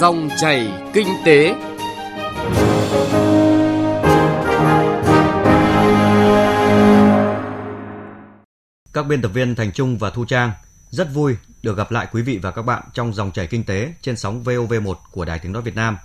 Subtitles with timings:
[0.00, 1.54] Dòng chảy kinh tế.
[8.92, 10.52] Các biên tập viên Thành Trung và Thu Trang
[10.90, 13.92] rất vui được gặp lại quý vị và các bạn trong dòng chảy kinh tế
[14.02, 15.96] trên sóng VOV1 của Đài Tiếng nói Việt Nam.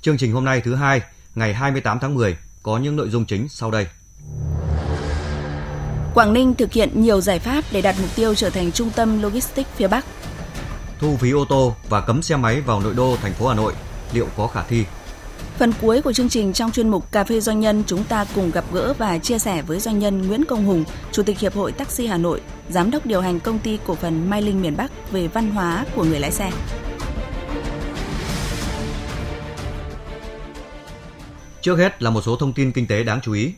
[0.00, 1.00] Chương trình hôm nay thứ hai,
[1.34, 3.86] ngày 28 tháng 10 có những nội dung chính sau đây.
[6.14, 9.22] Quảng Ninh thực hiện nhiều giải pháp để đạt mục tiêu trở thành trung tâm
[9.22, 10.04] logistics phía Bắc.
[10.98, 13.72] Thu phí ô tô và cấm xe máy vào nội đô thành phố Hà Nội
[14.12, 14.84] liệu có khả thi?
[15.58, 18.50] Phần cuối của chương trình trong chuyên mục Cà phê Doanh nhân chúng ta cùng
[18.50, 21.72] gặp gỡ và chia sẻ với doanh nhân Nguyễn Công Hùng, Chủ tịch Hiệp hội
[21.72, 25.12] Taxi Hà Nội, Giám đốc điều hành công ty cổ phần Mai Linh miền Bắc
[25.12, 26.50] về văn hóa của người lái xe.
[31.60, 33.52] Trước hết là một số thông tin kinh tế đáng chú ý.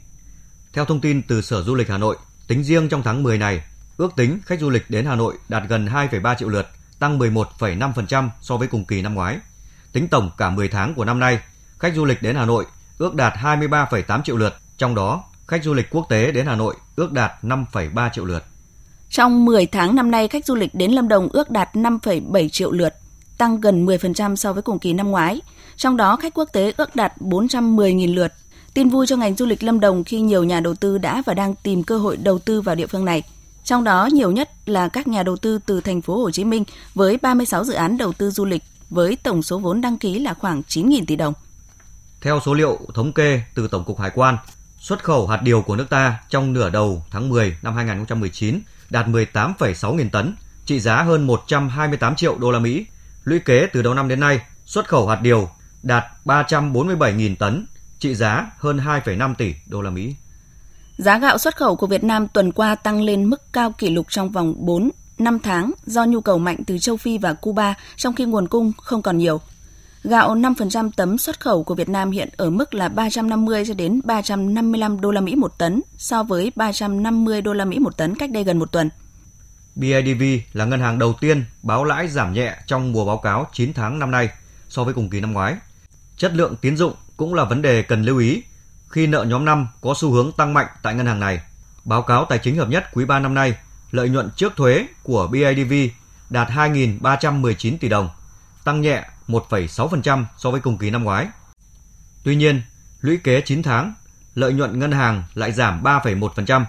[0.72, 2.16] Theo thông tin từ Sở Du lịch Hà Nội,
[2.48, 3.62] tính riêng trong tháng 10 này,
[3.96, 6.66] ước tính khách du lịch đến Hà Nội đạt gần 2,3 triệu lượt,
[6.98, 9.38] tăng 11,5% so với cùng kỳ năm ngoái.
[9.92, 11.38] Tính tổng cả 10 tháng của năm nay,
[11.78, 12.64] khách du lịch đến Hà Nội
[12.98, 16.74] ước đạt 23,8 triệu lượt, trong đó khách du lịch quốc tế đến Hà Nội
[16.96, 18.44] ước đạt 5,3 triệu lượt.
[19.10, 22.70] Trong 10 tháng năm nay, khách du lịch đến Lâm Đồng ước đạt 5,7 triệu
[22.70, 22.94] lượt,
[23.38, 25.40] tăng gần 10% so với cùng kỳ năm ngoái.
[25.76, 28.32] Trong đó, khách quốc tế ước đạt 410.000 lượt.
[28.74, 31.34] Tin vui cho ngành du lịch Lâm Đồng khi nhiều nhà đầu tư đã và
[31.34, 33.22] đang tìm cơ hội đầu tư vào địa phương này.
[33.66, 36.64] Trong đó nhiều nhất là các nhà đầu tư từ thành phố Hồ Chí Minh
[36.94, 40.34] với 36 dự án đầu tư du lịch với tổng số vốn đăng ký là
[40.34, 41.34] khoảng 9.000 tỷ đồng.
[42.20, 44.36] Theo số liệu thống kê từ Tổng cục Hải quan,
[44.80, 49.06] xuất khẩu hạt điều của nước ta trong nửa đầu tháng 10 năm 2019 đạt
[49.06, 50.34] 18,6 nghìn tấn,
[50.66, 52.86] trị giá hơn 128 triệu đô la Mỹ.
[53.24, 55.48] Lũy kế từ đầu năm đến nay, xuất khẩu hạt điều
[55.82, 57.66] đạt 347.000 tấn,
[57.98, 60.14] trị giá hơn 2,5 tỷ đô la Mỹ.
[60.96, 64.06] Giá gạo xuất khẩu của Việt Nam tuần qua tăng lên mức cao kỷ lục
[64.10, 68.14] trong vòng 4 5 tháng do nhu cầu mạnh từ châu Phi và Cuba, trong
[68.14, 69.40] khi nguồn cung không còn nhiều.
[70.04, 74.00] Gạo 5% tấm xuất khẩu của Việt Nam hiện ở mức là 350 cho đến
[74.04, 78.30] 355 đô la Mỹ một tấn, so với 350 đô la Mỹ một tấn cách
[78.30, 78.90] đây gần một tuần.
[79.74, 83.72] BIDV là ngân hàng đầu tiên báo lãi giảm nhẹ trong mùa báo cáo 9
[83.72, 84.28] tháng năm nay
[84.68, 85.56] so với cùng kỳ năm ngoái.
[86.16, 88.42] Chất lượng tín dụng cũng là vấn đề cần lưu ý
[88.96, 91.40] khi nợ nhóm 5 có xu hướng tăng mạnh tại ngân hàng này.
[91.84, 93.56] Báo cáo tài chính hợp nhất quý 3 năm nay,
[93.90, 95.72] lợi nhuận trước thuế của BIDV
[96.30, 98.08] đạt 2.319 tỷ đồng,
[98.64, 101.28] tăng nhẹ 1,6% so với cùng kỳ năm ngoái.
[102.24, 102.62] Tuy nhiên,
[103.00, 103.94] lũy kế 9 tháng,
[104.34, 106.64] lợi nhuận ngân hàng lại giảm 3,1%.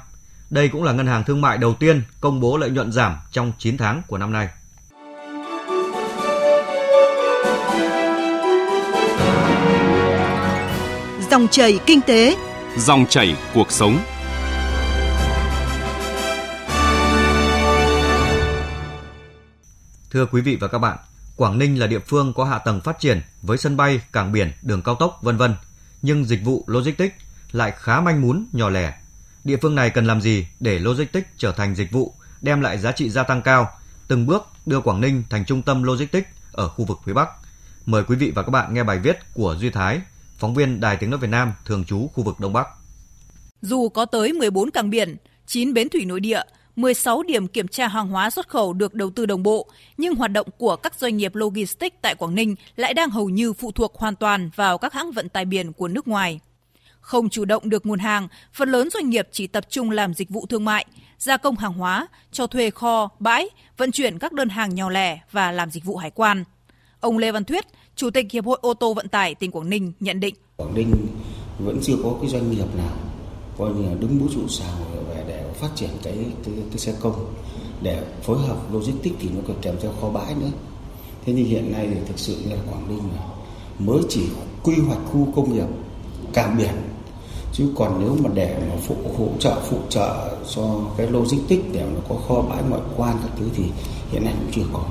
[0.49, 3.51] Đây cũng là ngân hàng thương mại đầu tiên công bố lợi nhuận giảm trong
[3.57, 4.49] 9 tháng của năm nay.
[11.37, 12.35] Dòng chảy kinh tế,
[12.77, 13.99] dòng chảy cuộc sống.
[20.11, 20.97] Thưa quý vị và các bạn,
[21.35, 24.51] Quảng Ninh là địa phương có hạ tầng phát triển với sân bay, cảng biển,
[24.61, 25.55] đường cao tốc, vân vân,
[26.01, 27.15] nhưng dịch vụ logistics
[27.51, 28.93] lại khá manh mún, nhỏ lẻ.
[29.43, 32.91] Địa phương này cần làm gì để logistics trở thành dịch vụ đem lại giá
[32.91, 33.69] trị gia tăng cao,
[34.07, 37.29] từng bước đưa Quảng Ninh thành trung tâm logistics ở khu vực phía Bắc?
[37.85, 40.01] Mời quý vị và các bạn nghe bài viết của Duy Thái,
[40.37, 42.67] phóng viên Đài Tiếng nói Việt Nam thường trú khu vực Đông Bắc.
[43.61, 45.15] Dù có tới 14 cảng biển,
[45.47, 46.41] 9 bến thủy nội địa,
[46.75, 50.31] 16 điểm kiểm tra hàng hóa xuất khẩu được đầu tư đồng bộ, nhưng hoạt
[50.31, 53.95] động của các doanh nghiệp logistics tại Quảng Ninh lại đang hầu như phụ thuộc
[53.95, 56.39] hoàn toàn vào các hãng vận tải biển của nước ngoài.
[56.99, 60.29] Không chủ động được nguồn hàng, phần lớn doanh nghiệp chỉ tập trung làm dịch
[60.29, 60.85] vụ thương mại,
[61.17, 65.19] gia công hàng hóa, cho thuê kho, bãi, vận chuyển các đơn hàng nhỏ lẻ
[65.31, 66.43] và làm dịch vụ hải quan.
[66.99, 67.65] Ông Lê Văn Thuyết,
[67.95, 70.35] Chủ tịch Hiệp hội ô tô vận tải tỉnh Quảng Ninh nhận định.
[70.57, 70.91] Quảng Ninh
[71.59, 72.95] vẫn chưa có cái doanh nghiệp nào
[73.57, 74.77] coi như là đứng mũi trụ sào
[75.09, 77.33] về để phát triển cái, cái, cái xe công.
[77.81, 80.49] Để phối hợp logistics thì nó còn kèm theo kho bãi nữa.
[81.25, 83.25] Thế nhưng hiện nay thì thực sự là Quảng Ninh là
[83.79, 84.21] mới chỉ
[84.63, 85.67] quy hoạch khu công nghiệp
[86.33, 86.73] cảng biển.
[87.53, 91.85] Chứ còn nếu mà để mà phụ hỗ trợ phụ trợ cho cái logistics để
[91.93, 93.63] nó có kho bãi ngoại quan các thứ thì
[94.11, 94.85] hiện nay cũng chưa có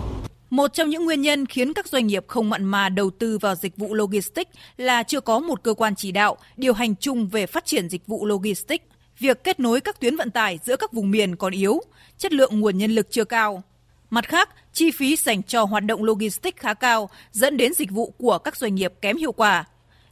[0.51, 3.55] một trong những nguyên nhân khiến các doanh nghiệp không mặn mà đầu tư vào
[3.55, 7.47] dịch vụ logistics là chưa có một cơ quan chỉ đạo, điều hành chung về
[7.47, 8.85] phát triển dịch vụ logistics.
[9.19, 11.81] Việc kết nối các tuyến vận tải giữa các vùng miền còn yếu,
[12.19, 13.63] chất lượng nguồn nhân lực chưa cao.
[14.11, 18.15] Mặt khác, chi phí dành cho hoạt động logistics khá cao, dẫn đến dịch vụ
[18.19, 19.65] của các doanh nghiệp kém hiệu quả.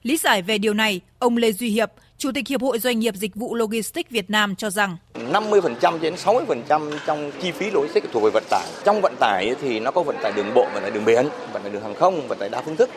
[0.02, 3.14] Lý giải về điều này, ông Lê Duy Hiệp, Chủ tịch Hiệp hội Doanh nghiệp
[3.14, 8.22] Dịch vụ Logistics Việt Nam cho rằng 50% đến 60% trong chi phí logistics thuộc
[8.22, 8.66] về vận tải.
[8.84, 11.62] Trong vận tải thì nó có vận tải đường bộ, vận tải đường biển, vận
[11.62, 12.90] tải đường hàng không, vận tải đa phương thức.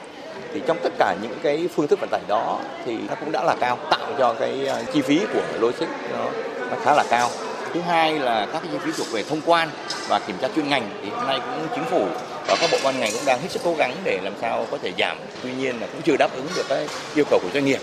[0.53, 3.43] Thì trong tất cả những cái phương thức vận tải đó thì nó cũng đã
[3.43, 6.25] là cao, tạo cho cái ờ, chi phí của logistics nó,
[6.69, 7.29] nó khá là cao.
[7.73, 9.69] Thứ hai là các cái chi phí thuộc về thông quan
[10.09, 12.05] và kiểm tra chuyên ngành thì hôm nay cũng chính phủ
[12.47, 14.77] và các bộ ban ngành cũng đang hết sức cố gắng để làm sao có
[14.77, 17.65] thể giảm tuy nhiên là cũng chưa đáp ứng được cái yêu cầu của doanh
[17.65, 17.79] nghiệp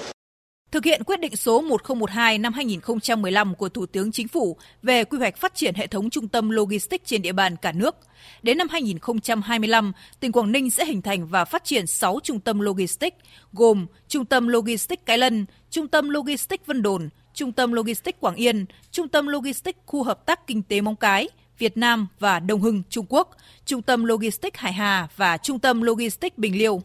[0.75, 5.19] Thực hiện quyết định số 1012 năm 2015 của Thủ tướng Chính phủ về quy
[5.19, 7.97] hoạch phát triển hệ thống trung tâm logistics trên địa bàn cả nước.
[8.43, 12.61] Đến năm 2025, tỉnh Quảng Ninh sẽ hình thành và phát triển 6 trung tâm
[12.61, 13.17] logistics,
[13.53, 18.35] gồm Trung tâm Logistics Cái Lân, Trung tâm Logistics Vân Đồn, Trung tâm Logistics Quảng
[18.35, 21.29] Yên, Trung tâm Logistics Khu Hợp tác Kinh tế Móng Cái,
[21.59, 23.37] Việt Nam và Đông Hưng, Trung Quốc,
[23.67, 26.83] Trung tâm Logistics Hải Hà và Trung tâm Logistics Bình Liêu.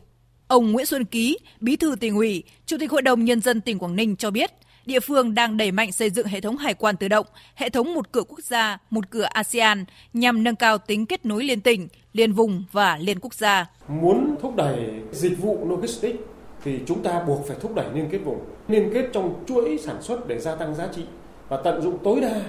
[0.50, 3.80] Ông Nguyễn Xuân Ký, Bí thư tỉnh ủy, Chủ tịch Hội đồng Nhân dân tỉnh
[3.80, 4.52] Quảng Ninh cho biết,
[4.86, 7.26] địa phương đang đẩy mạnh xây dựng hệ thống hải quan tự động,
[7.56, 11.44] hệ thống một cửa quốc gia, một cửa ASEAN nhằm nâng cao tính kết nối
[11.44, 13.66] liên tỉnh, liên vùng và liên quốc gia.
[13.88, 14.78] Muốn thúc đẩy
[15.12, 16.20] dịch vụ logistics
[16.64, 20.02] thì chúng ta buộc phải thúc đẩy liên kết vùng, liên kết trong chuỗi sản
[20.02, 21.04] xuất để gia tăng giá trị
[21.50, 22.42] và tận dụng tối đa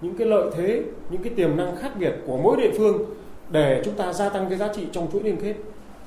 [0.00, 3.02] những cái lợi thế, những cái tiềm năng khác biệt của mỗi địa phương
[3.50, 5.54] để chúng ta gia tăng cái giá trị trong chuỗi liên kết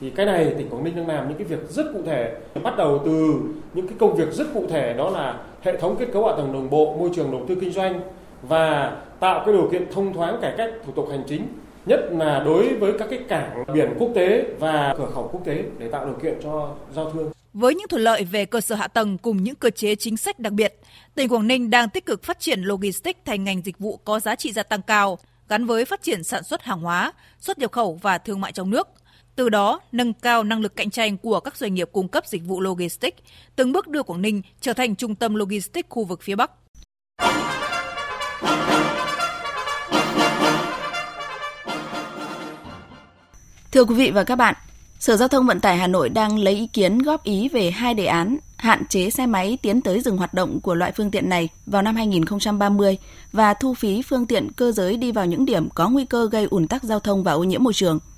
[0.02, 2.78] thì cái này tỉnh Quảng Ninh đang làm những cái việc rất cụ thể bắt
[2.78, 3.42] đầu từ
[3.74, 6.54] những cái công việc rất cụ thể đó là hệ thống kết cấu hạ tầng
[6.54, 8.02] đồng bộ môi trường đầu tư kinh doanh
[8.42, 11.48] và tạo cái điều kiện thông thoáng cải cách thủ tục hành chính
[11.86, 15.64] nhất là đối với các cái cảng biển quốc tế và cửa khẩu quốc tế
[15.78, 17.32] để tạo điều kiện cho giao thương.
[17.54, 20.40] Với những thuận lợi về cơ sở hạ tầng cùng những cơ chế chính sách
[20.40, 20.80] đặc biệt,
[21.16, 24.36] tỉnh Quảng Ninh đang tích cực phát triển logistics thành ngành dịch vụ có giá
[24.36, 25.20] trị gia tăng cao,
[25.50, 28.70] gắn với phát triển sản xuất hàng hóa, xuất nhập khẩu và thương mại trong
[28.70, 28.88] nước–
[29.36, 32.46] từ đó nâng cao năng lực cạnh tranh của các doanh nghiệp cung cấp dịch
[32.46, 33.18] vụ logistics,
[33.56, 36.52] từng bước đưa Quảng Ninh trở thành trung tâm logistics khu vực phía Bắc.
[43.72, 44.56] Thưa quý vị và các bạn,
[45.00, 47.94] Sở Giao thông Vận tải Hà Nội đang lấy ý kiến góp ý về hai
[47.94, 51.30] đề án hạn chế xe máy tiến tới dừng hoạt động của loại phương tiện
[51.30, 52.98] này vào năm 2030
[53.32, 56.48] và thu phí phương tiện cơ giới đi vào những điểm có nguy cơ gây
[56.50, 58.00] ủn tắc giao thông và ô nhiễm môi trường–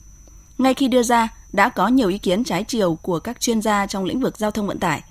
[0.58, 3.88] ngay khi đưa ra, đã có nhiều ý kiến trái chiều của các chuyên gia
[3.88, 5.04] trong lĩnh vực giao thông vận tải.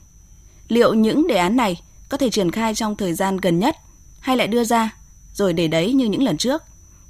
[0.69, 3.77] Liệu những đề án này có thể triển khai trong thời gian gần nhất
[4.21, 4.91] hay lại đưa ra
[5.35, 6.63] rồi để đấy như những lần trước?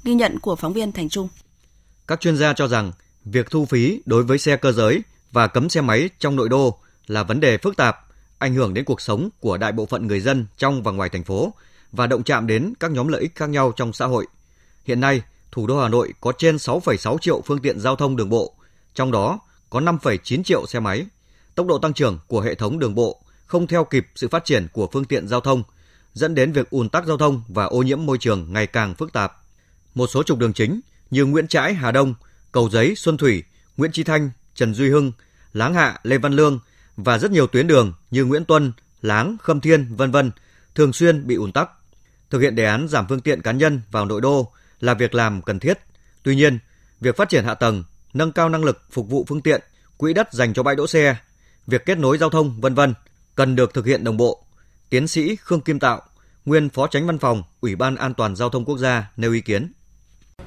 [0.03, 1.27] Ghi nhận của phóng viên Thành Trung.
[2.07, 2.91] Các chuyên gia cho rằng
[3.25, 5.01] việc thu phí đối với xe cơ giới
[5.31, 6.77] và cấm xe máy trong nội đô
[7.07, 7.97] là vấn đề phức tạp,
[8.37, 11.23] ảnh hưởng đến cuộc sống của đại bộ phận người dân trong và ngoài thành
[11.23, 11.53] phố
[11.91, 14.27] và động chạm đến các nhóm lợi ích khác nhau trong xã hội.
[14.85, 15.21] Hiện nay,
[15.53, 18.53] thủ đô Hà Nội có trên 6,6 triệu phương tiện giao thông đường bộ,
[18.93, 19.39] trong đó
[19.69, 21.05] có 5,9 triệu xe máy.
[21.55, 24.67] Tốc độ tăng trưởng của hệ thống đường bộ không theo kịp sự phát triển
[24.73, 25.63] của phương tiện giao thông,
[26.13, 29.13] dẫn đến việc ùn tắc giao thông và ô nhiễm môi trường ngày càng phức
[29.13, 29.33] tạp.
[29.95, 30.79] Một số trục đường chính
[31.11, 32.13] như Nguyễn Trãi, Hà Đông,
[32.51, 33.43] Cầu Giấy, Xuân Thủy,
[33.77, 35.11] Nguyễn Chí Thanh, Trần Duy Hưng,
[35.53, 36.59] Láng Hạ, Lê Văn Lương
[36.97, 40.31] và rất nhiều tuyến đường như Nguyễn Tuân, Láng, Khâm Thiên, vân vân
[40.75, 41.69] thường xuyên bị ùn tắc.
[42.29, 44.51] Thực hiện đề án giảm phương tiện cá nhân vào nội đô
[44.83, 45.79] là việc làm cần thiết.
[46.23, 46.59] Tuy nhiên,
[47.01, 47.83] việc phát triển hạ tầng,
[48.13, 49.61] nâng cao năng lực phục vụ phương tiện,
[49.97, 51.15] quỹ đất dành cho bãi đỗ xe,
[51.67, 52.93] việc kết nối giao thông, vân vân
[53.35, 54.45] cần được thực hiện đồng bộ.
[54.89, 56.01] Tiến sĩ Khương Kim Tạo,
[56.45, 59.41] nguyên Phó Tránh Văn phòng Ủy ban An toàn giao thông quốc gia nêu ý
[59.41, 59.71] kiến.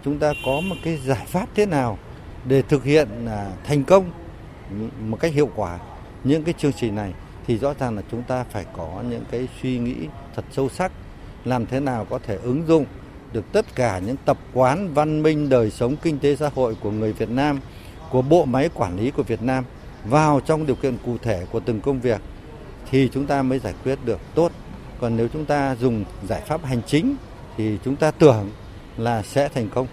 [0.04, 1.98] Chúng ta có một cái giải pháp thế nào
[2.44, 4.12] để thực hiện à, thành công
[5.00, 5.78] một cách hiệu quả
[6.24, 7.12] những cái chương trình này
[7.46, 9.94] thì rõ ràng là chúng ta phải có những cái suy nghĩ
[10.34, 10.92] thật sâu sắc
[11.44, 12.86] làm thế nào có thể ứng dụng
[13.32, 16.90] được tất cả những tập quán văn minh đời sống kinh tế xã hội của
[16.90, 17.60] người Việt Nam,
[18.10, 19.64] của bộ máy quản lý của Việt Nam
[20.04, 22.20] vào trong điều kiện cụ thể của từng công việc
[22.90, 24.52] thì chúng ta mới giải quyết được tốt.
[25.00, 27.16] Còn nếu chúng ta dùng giải pháp hành chính
[27.56, 28.50] thì chúng ta tưởng
[28.96, 29.86] là sẽ thành công.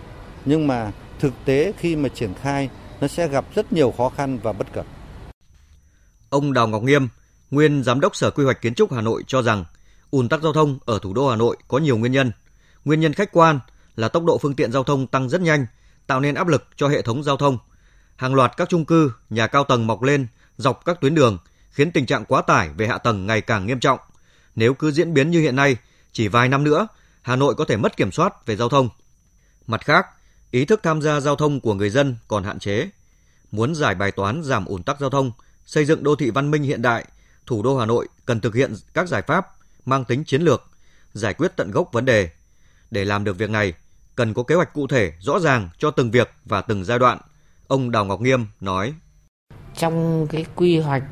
[0.45, 2.69] Nhưng mà thực tế khi mà triển khai
[3.01, 4.85] nó sẽ gặp rất nhiều khó khăn và bất cập.
[6.29, 7.07] Ông Đào Ngọc Nghiêm,
[7.51, 9.65] nguyên giám đốc Sở Quy hoạch Kiến trúc Hà Nội cho rằng
[10.11, 12.31] ùn tắc giao thông ở thủ đô Hà Nội có nhiều nguyên nhân–
[12.85, 13.59] Nguyên nhân khách quan
[13.95, 15.65] là tốc độ phương tiện giao thông tăng rất nhanh,
[16.07, 17.57] tạo nên áp lực cho hệ thống giao thông.
[18.15, 21.37] Hàng loạt các chung cư, nhà cao tầng mọc lên dọc các tuyến đường,
[21.71, 23.99] khiến tình trạng quá tải về hạ tầng ngày càng nghiêm trọng.
[24.55, 25.77] Nếu cứ diễn biến như hiện nay,
[26.11, 26.87] chỉ vài năm nữa,
[27.21, 28.89] Hà Nội có thể mất kiểm soát về giao thông.
[29.67, 30.07] Mặt khác,
[30.51, 32.89] ý thức tham gia giao thông của người dân còn hạn chế.
[33.51, 35.31] Muốn giải bài toán giảm ủn tắc giao thông,
[35.65, 37.05] xây dựng đô thị văn minh hiện đại,
[37.45, 39.47] thủ đô Hà Nội cần thực hiện các giải pháp
[39.85, 40.63] mang tính chiến lược,
[41.13, 42.29] giải quyết tận gốc vấn đề
[42.93, 43.73] để làm được việc này,
[44.15, 47.17] cần có kế hoạch cụ thể, rõ ràng cho từng việc và từng giai đoạn.
[47.67, 48.93] Ông Đào Ngọc Nghiêm nói.
[49.77, 51.03] Trong cái quy hoạch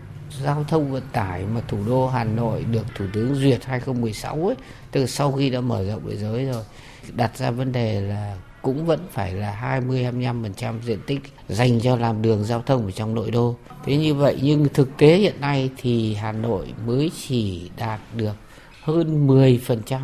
[0.44, 4.56] giao thông vận tải mà thủ đô Hà Nội được Thủ tướng duyệt 2016 ấy,
[4.92, 6.64] từ sau khi đã mở rộng thế giới rồi,
[7.14, 12.22] đặt ra vấn đề là cũng vẫn phải là 20-25% diện tích dành cho làm
[12.22, 13.56] đường giao thông ở trong nội đô.
[13.86, 18.36] Thế như vậy nhưng thực tế hiện nay thì Hà Nội mới chỉ đạt được
[18.82, 20.00] hơn 10%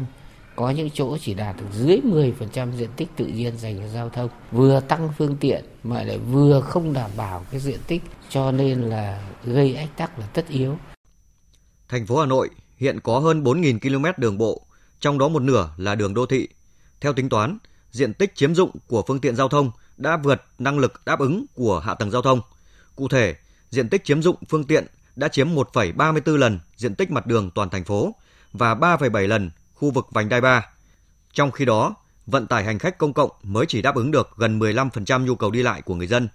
[0.58, 4.10] có những chỗ chỉ đạt được dưới 10% diện tích tự nhiên dành cho giao
[4.10, 8.52] thông vừa tăng phương tiện mà lại vừa không đảm bảo cái diện tích cho
[8.52, 10.78] nên là gây ách tắc là tất yếu.
[11.90, 14.62] Thành phố Hà Nội hiện có hơn 4.000 km đường bộ,
[15.00, 16.48] trong đó một nửa là đường đô thị.
[17.02, 17.58] Theo tính toán,
[17.92, 21.46] diện tích chiếm dụng của phương tiện giao thông đã vượt năng lực đáp ứng
[21.54, 22.42] của hạ tầng giao thông.
[22.96, 23.36] Cụ thể,
[23.70, 27.70] diện tích chiếm dụng phương tiện đã chiếm 1,34 lần diện tích mặt đường toàn
[27.70, 28.16] thành phố
[28.54, 30.66] và 3,7 lần khu vực vành đai 3.
[31.34, 34.60] Trong khi đó, vận tải hành khách công cộng mới chỉ đáp ứng được gần
[34.60, 36.28] 15% nhu cầu đi lại của người dân.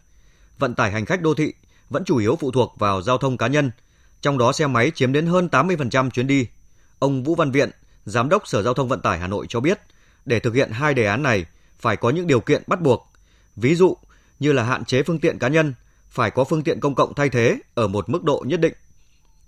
[0.59, 1.55] Vận tải hành khách đô thị
[1.91, 3.71] vẫn chủ yếu phụ thuộc vào giao thông cá nhân,
[4.21, 6.47] trong đó xe máy chiếm đến hơn 80% chuyến đi.
[6.99, 7.71] Ông Vũ Văn Viện,
[8.05, 9.81] Giám đốc Sở Giao thông Vận tải Hà Nội cho biết,
[10.25, 11.47] để thực hiện hai đề án này
[11.81, 13.13] phải có những điều kiện bắt buộc.
[13.57, 13.97] Ví dụ
[14.41, 15.75] như là hạn chế phương tiện cá nhân,
[16.11, 18.75] phải có phương tiện công cộng thay thế ở một mức độ nhất định.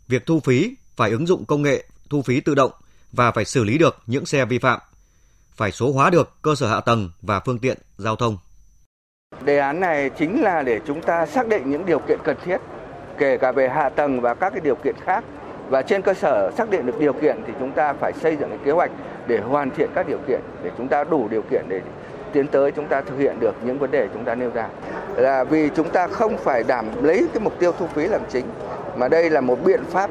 [0.08, 2.72] Việc thu phí phải ứng dụng công nghệ thu phí tự động
[3.16, 4.80] và phải xử lý được những xe vi phạm.
[5.56, 8.38] Phải số hóa được cơ sở hạ tầng và phương tiện giao thông.
[9.44, 12.60] Đề án này chính là để chúng ta xác định những điều kiện cần thiết,
[13.18, 15.24] kể cả về hạ tầng và các cái điều kiện khác.
[15.68, 18.48] Và trên cơ sở xác định được điều kiện thì chúng ta phải xây dựng
[18.48, 18.90] cái kế hoạch
[19.26, 21.80] để hoàn thiện các điều kiện để chúng ta đủ điều kiện để
[22.32, 24.68] tiến tới chúng ta thực hiện được những vấn đề chúng ta nêu ra.
[25.16, 28.46] Là vì chúng ta không phải đảm lấy cái mục tiêu thu phí làm chính
[28.96, 30.10] mà đây là một biện pháp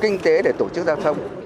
[0.00, 1.43] kinh tế để tổ chức giao thông.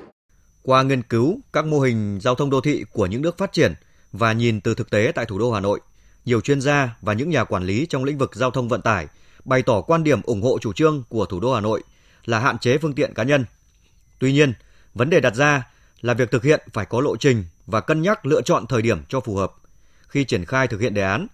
[0.68, 3.75] Qua nghiên cứu các mô hình giao thông đô thị của những nước phát triển
[4.12, 5.80] và nhìn từ thực tế tại thủ đô Hà Nội,
[6.25, 9.06] nhiều chuyên gia và những nhà quản lý trong lĩnh vực giao thông vận tải
[9.44, 11.82] bày tỏ quan điểm ủng hộ chủ trương của thủ đô Hà Nội
[12.25, 13.44] là hạn chế phương tiện cá nhân.
[14.18, 14.52] Tuy nhiên,
[14.94, 15.66] vấn đề đặt ra
[16.00, 19.02] là việc thực hiện phải có lộ trình và cân nhắc lựa chọn thời điểm
[19.08, 19.52] cho phù hợp.
[20.08, 21.26] Khi triển khai thực hiện đề án,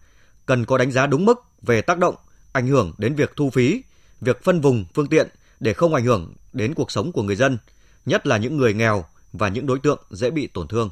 [0.46, 2.14] cần có đánh giá đúng mức về tác động,
[2.52, 3.82] ảnh hưởng đến việc thu phí,
[4.20, 5.28] việc phân vùng phương tiện
[5.60, 7.58] để không ảnh hưởng đến cuộc sống của người dân,
[8.06, 10.90] nhất là những người nghèo và những đối tượng dễ bị tổn thương.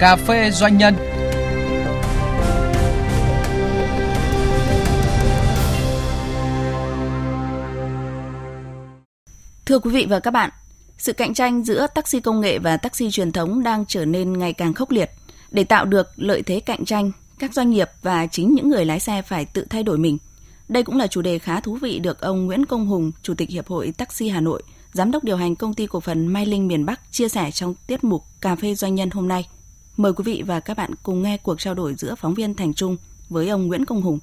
[0.00, 0.94] Cà phê doanh nhân
[9.66, 10.50] Thưa quý vị và các bạn,
[10.98, 14.52] sự cạnh tranh giữa taxi công nghệ và taxi truyền thống đang trở nên ngày
[14.52, 15.10] càng khốc liệt.
[15.50, 19.00] Để tạo được lợi thế cạnh tranh, các doanh nghiệp và chính những người lái
[19.00, 20.18] xe phải tự thay đổi mình.
[20.68, 23.50] Đây cũng là chủ đề khá thú vị được ông Nguyễn Công Hùng, Chủ tịch
[23.50, 26.68] Hiệp hội Taxi Hà Nội, Giám đốc điều hành công ty cổ phần Mai Linh
[26.68, 29.48] miền Bắc chia sẻ trong tiết mục Cà phê Doanh nhân hôm nay.
[29.96, 32.74] Mời quý vị và các bạn cùng nghe cuộc trao đổi giữa phóng viên Thành
[32.74, 32.96] Trung
[33.28, 34.18] với ông Nguyễn Công Hùng.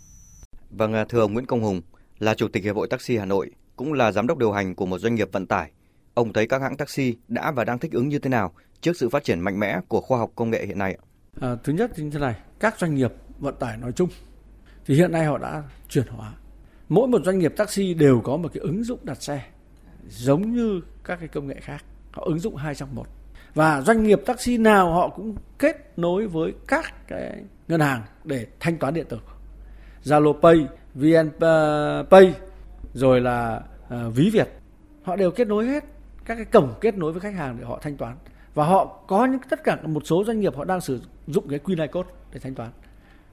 [0.70, 1.82] Vâng, à, thưa ông Nguyễn Công Hùng,
[2.20, 4.86] là Chủ tịch Hiệp hội Taxi Hà Nội, cũng là Giám đốc điều hành của
[4.86, 5.72] một doanh nghiệp vận tải.
[6.14, 9.10] Ông thấy các hãng taxi đã và đang thích ứng như thế nào trước sự
[9.10, 10.98] phát triển mạnh mẽ của khoa học công nghệ hiện nay?
[11.42, 14.10] À, thứ nhất thì như thế này, các doanh nghiệp vận tải nói chung
[14.86, 16.34] thì hiện nay họ đã chuyển hóa.
[16.90, 19.44] Mỗi một doanh nghiệp taxi đều có một cái ứng dụng đặt xe
[20.08, 21.86] giống như các cái công nghệ khác.
[22.12, 23.08] Họ ứng dụng hai trong một.
[23.54, 28.48] Và doanh nghiệp taxi nào họ cũng kết nối với các cái ngân hàng để
[28.60, 29.18] thanh toán điện tử.
[30.04, 32.36] Zalo Pay, VNPay, uh,
[32.94, 33.62] rồi là
[33.94, 34.48] uh, ví Việt.
[35.04, 35.84] Họ đều kết nối hết
[36.26, 38.16] các cái cổng kết nối với khách hàng để họ thanh toán
[38.54, 41.60] và họ có những tất cả một số doanh nghiệp họ đang sử dụng cái
[41.60, 42.70] QR code để thanh toán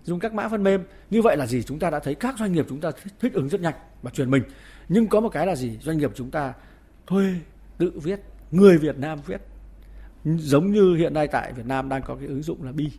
[0.05, 0.85] dùng các mã phần mềm.
[1.11, 1.63] Như vậy là gì?
[1.63, 2.91] Chúng ta đã thấy các doanh nghiệp chúng ta
[3.21, 4.43] thích ứng rất nhanh và truyền mình.
[4.89, 5.79] Nhưng có một cái là gì?
[5.83, 6.53] Doanh nghiệp chúng ta
[7.07, 7.35] thuê,
[7.79, 9.41] tự viết, người Việt Nam viết.
[10.25, 12.91] Giống như hiện nay tại Việt Nam đang có cái ứng dụng là Bi.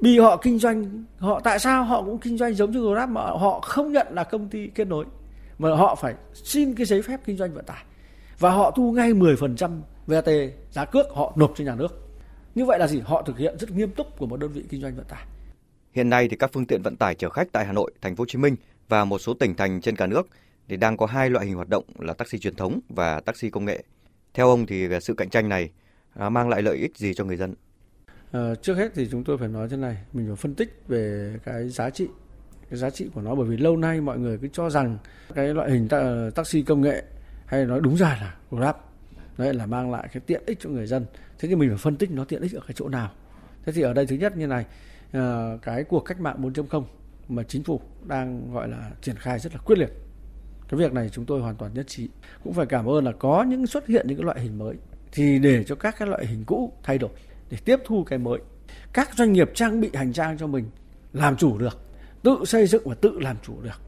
[0.00, 3.20] Bi họ kinh doanh, họ tại sao họ cũng kinh doanh giống như Grab mà
[3.22, 5.04] họ không nhận là công ty kết nối,
[5.58, 7.84] mà họ phải xin cái giấy phép kinh doanh vận tải.
[8.38, 10.28] Và họ thu ngay 10% VAT
[10.70, 12.08] giá cước họ nộp cho nhà nước.
[12.54, 13.00] Như vậy là gì?
[13.04, 15.26] Họ thực hiện rất nghiêm túc của một đơn vị kinh doanh vận tải.
[15.96, 18.22] Hiện nay thì các phương tiện vận tải chở khách tại Hà Nội, Thành phố
[18.22, 18.56] Hồ Chí Minh
[18.88, 20.28] và một số tỉnh thành trên cả nước
[20.68, 23.64] thì đang có hai loại hình hoạt động là taxi truyền thống và taxi công
[23.64, 23.82] nghệ.
[24.34, 25.70] Theo ông thì sự cạnh tranh này
[26.14, 27.54] à, mang lại lợi ích gì cho người dân?
[28.32, 31.34] À, trước hết thì chúng tôi phải nói thế này, mình phải phân tích về
[31.44, 32.08] cái giá trị
[32.70, 34.98] cái giá trị của nó bởi vì lâu nay mọi người cứ cho rằng
[35.34, 37.02] cái loại hình ta, taxi công nghệ
[37.46, 38.76] hay nói đúng ra là Grab
[39.38, 41.06] đấy là mang lại cái tiện ích cho người dân
[41.38, 43.10] thế thì mình phải phân tích nó tiện ích ở cái chỗ nào
[43.64, 44.64] thế thì ở đây thứ nhất như này
[45.16, 46.84] uh, cái cuộc cách mạng 4.0
[47.28, 49.90] mà chính phủ đang gọi là triển khai rất là quyết liệt.
[50.68, 52.08] Cái việc này chúng tôi hoàn toàn nhất trí.
[52.44, 54.76] Cũng phải cảm ơn là có những xuất hiện những cái loại hình mới
[55.12, 57.10] thì để cho các cái loại hình cũ thay đổi
[57.50, 58.38] để tiếp thu cái mới.
[58.92, 60.70] Các doanh nghiệp trang bị hành trang cho mình
[61.12, 61.78] làm chủ được
[62.22, 63.80] tự xây dựng và tự làm chủ được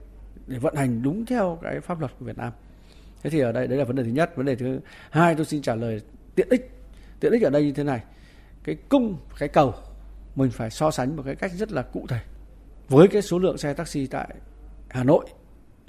[0.47, 2.53] để vận hành đúng theo cái pháp luật của Việt Nam.
[3.23, 4.37] Thế thì ở đây đấy là vấn đề thứ nhất.
[4.37, 6.01] Vấn đề thứ hai tôi xin trả lời
[6.35, 6.71] tiện ích.
[7.21, 8.01] Tiện ích ở đây như thế này.
[8.65, 9.75] Cái cung cái cầu
[10.39, 12.21] mình phải so sánh một cái cách rất là cụ thể
[12.89, 14.29] với cái số lượng xe taxi tại
[14.89, 15.27] Hà Nội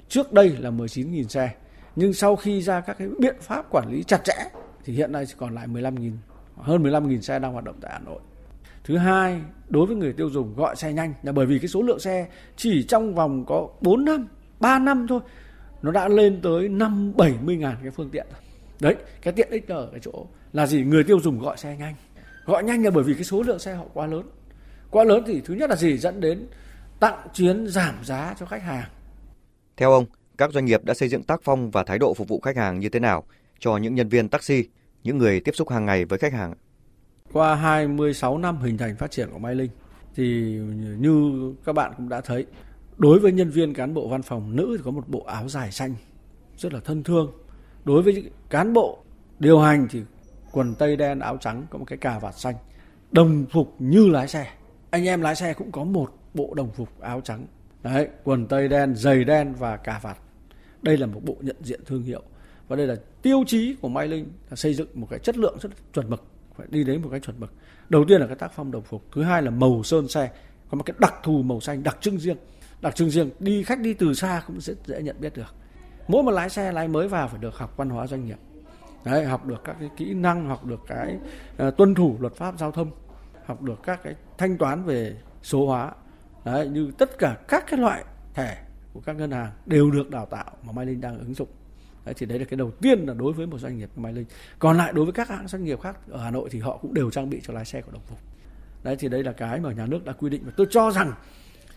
[0.08, 1.54] trước đây là 19.000 xe
[1.96, 4.34] Nhưng sau khi ra các cái biện pháp quản lý chặt chẽ
[4.84, 6.12] thì hiện nay chỉ còn lại 15.000
[6.56, 8.20] hơn 15.000 xe đang hoạt động tại Hà Nội.
[8.84, 11.82] Thứ hai, đối với người tiêu dùng gọi xe nhanh là bởi vì cái số
[11.82, 14.26] lượng xe chỉ trong vòng có 4 năm,
[14.60, 15.20] 3 năm thôi
[15.82, 18.26] nó đã lên tới 5 70 ngàn cái phương tiện.
[18.80, 20.84] Đấy, cái tiện ích ở cái chỗ là gì?
[20.84, 21.94] Người tiêu dùng gọi xe nhanh.
[22.44, 24.22] Gọi nhanh là bởi vì cái số lượng xe họ quá lớn.
[24.90, 25.98] Quá lớn thì thứ nhất là gì?
[25.98, 26.46] Dẫn đến
[27.00, 28.88] tặng chuyến giảm giá cho khách hàng.
[29.76, 30.04] Theo ông,
[30.38, 32.80] các doanh nghiệp đã xây dựng tác phong và thái độ phục vụ khách hàng
[32.80, 33.24] như thế nào
[33.58, 34.64] cho những nhân viên taxi,
[35.04, 36.54] những người tiếp xúc hàng ngày với khách hàng?
[37.32, 39.70] Qua 26 năm hình thành phát triển của Mai Linh
[40.14, 40.58] thì
[40.98, 41.32] như
[41.64, 42.46] các bạn cũng đã thấy,
[42.96, 45.72] đối với nhân viên cán bộ văn phòng nữ thì có một bộ áo dài
[45.72, 45.94] xanh
[46.56, 47.32] rất là thân thương.
[47.84, 48.98] Đối với cán bộ
[49.38, 50.02] điều hành thì
[50.52, 52.54] quần tây đen áo trắng có một cái cà vạt xanh,
[53.12, 54.46] đồng phục như lái xe.
[54.90, 57.46] Anh em lái xe cũng có một bộ đồng phục áo trắng.
[57.82, 60.16] Đấy, quần tây đen, giày đen và cà vạt.
[60.82, 62.22] Đây là một bộ nhận diện thương hiệu.
[62.68, 65.58] Và đây là tiêu chí của Mai Linh là xây dựng một cái chất lượng
[65.60, 66.24] rất chuẩn mực.
[66.56, 67.52] Phải đi đến một cái chuẩn mực.
[67.88, 70.30] Đầu tiên là cái tác phong đồng phục thứ hai là màu sơn xe.
[70.70, 72.36] Có một cái đặc thù màu xanh đặc trưng riêng.
[72.80, 75.54] Đặc trưng riêng đi khách đi từ xa cũng rất dễ nhận biết được.
[76.08, 78.38] Mỗi một lái xe lái mới vào phải được học văn hóa doanh nghiệp.
[79.04, 81.16] Đấy, học được các cái kỹ năng học được cái
[81.66, 82.90] uh, tuân thủ luật pháp giao thông
[83.50, 85.92] học được các cái thanh toán về số hóa
[86.44, 88.04] Đấy, như tất cả các cái loại
[88.34, 88.58] thẻ
[88.92, 91.48] của các ngân hàng đều được đào tạo mà Mai Linh đang ứng dụng
[92.04, 94.24] Đấy, thì đấy là cái đầu tiên là đối với một doanh nghiệp Mai Linh.
[94.58, 96.94] Còn lại đối với các hãng doanh nghiệp khác ở Hà Nội thì họ cũng
[96.94, 98.18] đều trang bị cho lái xe của đồng phục.
[98.82, 101.12] Đấy thì đây là cái mà nhà nước đã quy định và tôi cho rằng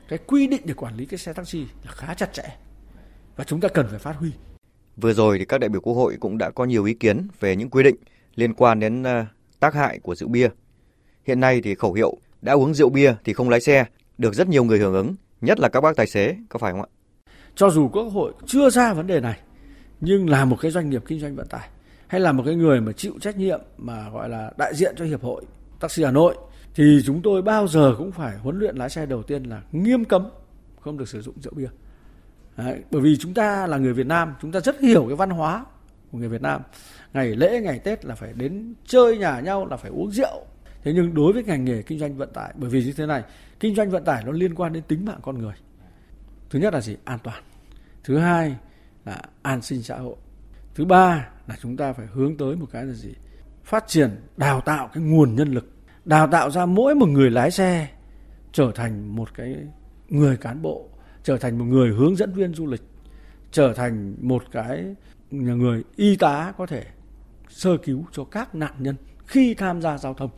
[0.08, 2.58] cái quy định để quản lý cái xe taxi là khá chặt chẽ
[3.36, 4.32] và chúng ta cần phải phát huy.
[4.98, 7.56] Vừa rồi thì các đại biểu Quốc hội cũng đã có nhiều ý kiến về
[7.56, 7.96] những quy định
[8.36, 9.25] liên quan đến ờ,
[9.60, 10.50] tác hại của rượu bia.
[11.24, 13.86] Hiện nay thì khẩu hiệu đã uống rượu bia thì không lái xe
[14.18, 16.82] được rất nhiều người hưởng ứng, nhất là các bác tài xế, có phải không
[16.82, 16.88] ạ?
[17.56, 19.39] Cho dù Quốc hội chưa ra vấn đề này
[20.01, 21.70] nhưng là một cái doanh nghiệp kinh doanh vận tải
[22.08, 25.06] hay là một cái người mà chịu trách nhiệm mà gọi là đại diện cho
[25.06, 25.44] hiệp hội
[25.80, 26.36] taxi Hà Nội
[26.75, 30.06] thì chúng tôi bao giờ cũng phải huấn luyện lái xe đầu tiên là nghiêm
[30.06, 30.30] cấm
[30.80, 31.70] không được sử dụng rượu bia.
[32.58, 35.30] Đấy, bởi vì chúng ta là người Việt Nam, chúng ta rất hiểu cái văn
[35.30, 35.65] hóa
[36.12, 36.62] của người Việt Nam.
[37.13, 40.45] Ngày lễ, ngày Tết là phải đến chơi nhà nhau là phải uống rượu.
[40.84, 43.24] Thế nhưng đối với ngành nghề kinh doanh vận tải, bởi vì như thế này,
[43.60, 45.54] kinh doanh vận tải nó liên quan đến tính mạng con người.
[46.50, 46.98] Thứ nhất là gì?
[47.06, 47.43] An toàn.
[48.04, 48.56] Thứ hai
[49.06, 50.15] là an sinh xã hội
[50.76, 53.13] thứ ba là chúng ta phải hướng tới một cái là gì
[53.63, 55.72] phát triển đào tạo cái nguồn nhân lực
[56.06, 57.88] đào tạo ra mỗi một người lái xe
[58.52, 59.56] trở thành một cái
[60.10, 60.89] người cán bộ
[61.24, 62.82] trở thành một người hướng dẫn viên du lịch
[63.52, 64.96] trở thành một cái
[65.32, 66.86] người y tá có thể
[67.50, 70.30] sơ cứu cho các nạn nhân khi tham gia giao thông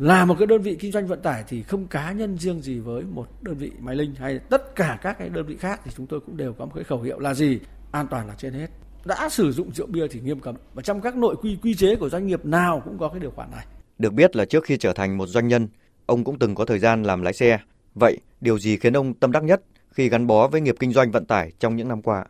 [0.00, 2.78] là một cái đơn vị kinh doanh vận tải thì không cá nhân riêng gì
[2.78, 5.90] với một đơn vị máy linh hay tất cả các cái đơn vị khác thì
[5.96, 7.60] chúng tôi cũng đều có một cái khẩu hiệu là gì?
[7.92, 8.66] An toàn là trên hết.
[9.04, 10.54] Đã sử dụng rượu bia thì nghiêm cấm.
[10.74, 13.30] Và trong các nội quy quy chế của doanh nghiệp nào cũng có cái điều
[13.30, 13.66] khoản này.
[13.98, 15.68] Được biết là trước khi trở thành một doanh nhân
[16.06, 17.58] ông cũng từng có thời gian làm lái xe.
[17.94, 21.10] Vậy điều gì khiến ông tâm đắc nhất khi gắn bó với nghiệp kinh doanh
[21.10, 22.24] vận tải trong những năm qua?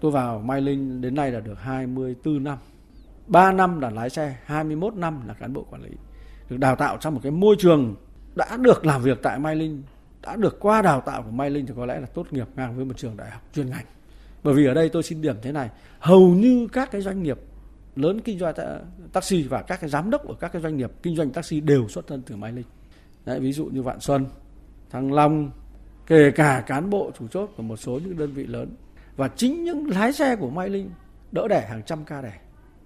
[0.00, 2.58] Tôi vào Mai Linh đến nay là được 24 năm.
[3.26, 5.90] 3 năm là lái xe 21 năm là cán bộ quản lý
[6.52, 7.94] được đào tạo trong một cái môi trường
[8.34, 9.82] đã được làm việc tại Mai Linh
[10.22, 12.76] đã được qua đào tạo của Mai Linh thì có lẽ là tốt nghiệp ngang
[12.76, 13.84] với một trường đại học chuyên ngành.
[14.42, 17.38] Bởi vì ở đây tôi xin điểm thế này hầu như các cái doanh nghiệp
[17.96, 18.54] lớn kinh doanh
[19.12, 21.88] taxi và các cái giám đốc của các cái doanh nghiệp kinh doanh taxi đều
[21.88, 22.64] xuất thân từ Mai Linh.
[23.24, 24.26] Đấy, ví dụ như Vạn Xuân
[24.90, 25.50] Thăng Long
[26.06, 28.76] kể cả cán bộ chủ chốt của một số những đơn vị lớn.
[29.16, 30.90] Và chính những lái xe của Mai Linh
[31.32, 32.32] đỡ đẻ hàng trăm ca đẻ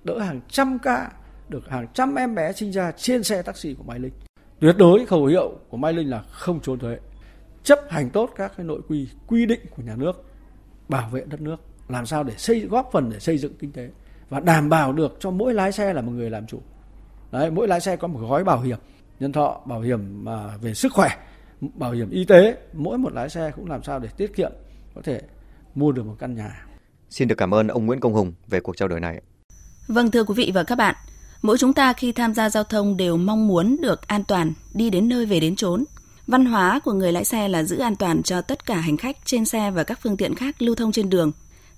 [0.04, 1.10] đỡ hàng trăm ca
[1.48, 4.12] được hàng trăm em bé sinh ra trên xe taxi của Mai Linh.
[4.60, 6.98] Tuyệt đối khẩu hiệu của Mai Linh là không trốn thuế.
[7.62, 10.24] Chấp hành tốt các cái nội quy quy định của nhà nước
[10.88, 11.56] bảo vệ đất nước
[11.88, 13.90] làm sao để xây góp phần để xây dựng kinh tế
[14.28, 16.60] và đảm bảo được cho mỗi lái xe là một người làm chủ.
[17.32, 18.78] Đấy mỗi lái xe có một gói bảo hiểm
[19.20, 21.08] nhân thọ bảo hiểm mà về sức khỏe
[21.60, 22.56] bảo hiểm y tế.
[22.72, 24.52] Mỗi một lái xe cũng làm sao để tiết kiệm
[24.94, 25.20] có thể
[25.74, 26.66] mua được một căn nhà.
[27.10, 29.22] Xin được cảm ơn ông Nguyễn Công Hùng về cuộc trao đổi này.
[29.88, 30.94] Vâng thưa quý vị và các bạn
[31.46, 34.90] mỗi chúng ta khi tham gia giao thông đều mong muốn được an toàn đi
[34.90, 35.84] đến nơi về đến chốn
[36.26, 39.16] Văn hóa của người lái xe là giữ an toàn cho tất cả hành khách
[39.24, 41.32] trên xe và các phương tiện khác lưu thông trên đường.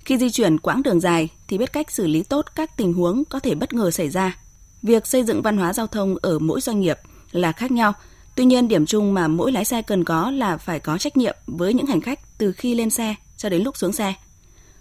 [0.05, 3.25] Khi di chuyển quãng đường dài thì biết cách xử lý tốt các tình huống
[3.25, 4.37] có thể bất ngờ xảy ra.
[4.81, 6.97] Việc xây dựng văn hóa giao thông ở mỗi doanh nghiệp
[7.31, 7.93] là khác nhau.
[8.35, 11.35] Tuy nhiên, điểm chung mà mỗi lái xe cần có là phải có trách nhiệm
[11.47, 14.13] với những hành khách từ khi lên xe cho đến lúc xuống xe.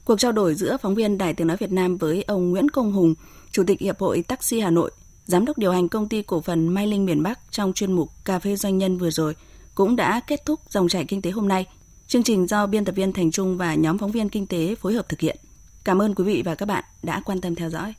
[0.05, 2.93] Cuộc trao đổi giữa phóng viên Đài Tiếng Nói Việt Nam với ông Nguyễn Công
[2.93, 3.15] Hùng,
[3.59, 4.91] Chủ tịch Hiệp hội Taxi Hà Nội,
[5.27, 8.11] Giám đốc điều hành công ty cổ phần Mai Linh miền Bắc trong chuyên mục
[8.25, 9.35] Cà phê Doanh nhân vừa rồi–
[9.79, 11.67] cũng đã kết thúc dòng chảy kinh tế hôm nay.
[12.07, 14.95] Chương trình do biên tập viên Thành Trung và nhóm phóng viên kinh tế phối
[14.95, 15.37] hợp thực hiện.
[15.85, 17.95] Cảm ơn quý vị và các bạn đã quan tâm theo dõi.